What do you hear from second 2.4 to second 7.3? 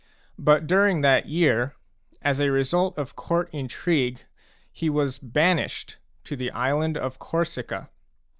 result of court intrigue, he was banished to the island of